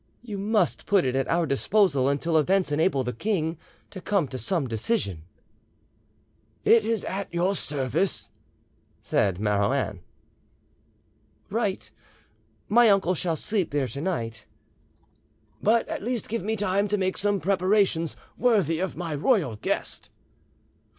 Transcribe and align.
You 0.23 0.39
must 0.39 0.87
put 0.87 1.05
it 1.05 1.15
at 1.15 1.27
our 1.27 1.45
disposal 1.45 2.09
until 2.09 2.35
events 2.35 2.71
enable 2.71 3.03
the 3.03 3.13
king 3.13 3.59
to 3.91 4.01
come 4.01 4.27
to 4.29 4.39
some 4.39 4.65
decision." 4.65 5.25
"It 6.65 6.83
is 6.83 7.05
at 7.05 7.31
your 7.31 7.53
service," 7.53 8.31
said 9.03 9.39
Marouin. 9.39 9.99
"Right. 11.51 11.91
My 12.67 12.89
uncle 12.89 13.13
shall 13.13 13.35
sleep 13.35 13.69
there 13.69 13.87
to 13.89 14.01
night." 14.01 14.47
"But 15.61 15.87
at 15.87 16.01
least 16.01 16.27
give 16.29 16.41
me 16.41 16.55
time 16.55 16.87
to 16.87 16.97
make 16.97 17.15
some 17.15 17.39
preparations 17.39 18.17
worthy 18.39 18.79
of 18.79 18.97
my 18.97 19.13
royal 19.13 19.55
guest." 19.57 20.09